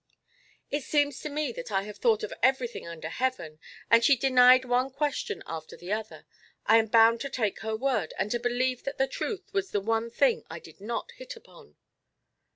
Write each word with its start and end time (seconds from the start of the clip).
"It 0.71 0.81
seems 0.81 1.19
to 1.19 1.29
me 1.29 1.51
that 1.51 1.71
I 1.71 1.83
have 1.83 1.97
thought 1.97 2.23
of 2.23 2.33
everything 2.41 2.87
under 2.87 3.07
heaven; 3.09 3.59
and 3.87 4.03
she 4.03 4.17
denied 4.17 4.65
one 4.65 4.89
question 4.89 5.43
after 5.45 5.77
the 5.77 5.93
other. 5.93 6.25
I 6.65 6.77
am 6.77 6.87
bound 6.87 7.21
to 7.21 7.29
take 7.29 7.59
her 7.59 7.75
word, 7.75 8.11
and 8.17 8.31
to 8.31 8.39
believe 8.39 8.81
that 8.85 8.97
the 8.97 9.05
truth 9.05 9.53
was 9.53 9.69
the 9.69 9.79
one 9.79 10.09
thing 10.09 10.41
I 10.49 10.57
did 10.57 10.81
not 10.81 11.11
hit 11.17 11.35
upon." 11.35 11.75